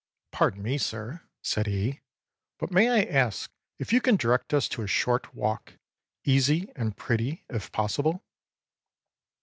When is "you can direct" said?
3.93-4.51